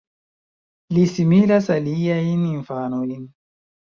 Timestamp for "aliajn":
1.75-2.47